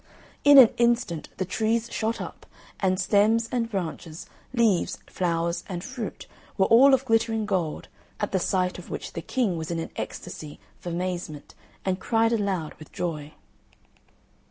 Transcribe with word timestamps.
In 0.43 0.57
an 0.57 0.69
instant 0.77 1.29
the 1.37 1.45
trees 1.45 1.87
shot 1.93 2.19
up, 2.19 2.47
and 2.79 2.99
stems 2.99 3.47
and 3.51 3.69
branches, 3.69 4.25
leaves, 4.51 4.97
flowers, 5.05 5.63
and 5.69 5.83
fruit 5.83 6.25
were 6.57 6.65
all 6.65 6.95
of 6.95 7.05
glittering 7.05 7.45
gold 7.45 7.87
at 8.19 8.31
the 8.31 8.39
sight 8.39 8.79
of 8.79 8.89
which 8.89 9.13
the 9.13 9.21
King 9.21 9.57
was 9.57 9.69
in 9.69 9.77
an 9.77 9.91
ecstasy 9.97 10.59
of 10.79 10.87
amazement, 10.91 11.53
and 11.85 11.99
cried 11.99 12.33
aloud 12.33 12.73
with 12.79 12.91
joy. 12.91 13.33